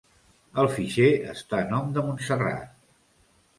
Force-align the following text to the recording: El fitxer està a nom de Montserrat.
El 0.63 0.69
fitxer 0.77 1.09
està 1.35 1.61
a 1.65 1.69
nom 1.75 1.93
de 1.99 2.07
Montserrat. 2.09 2.75